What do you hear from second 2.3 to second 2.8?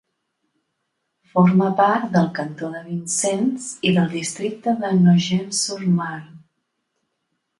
cantó